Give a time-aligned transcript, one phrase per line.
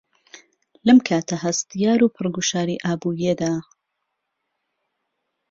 [0.85, 3.53] لهم كاته ههستیار و پڕ گوشاری ئابوورییه دا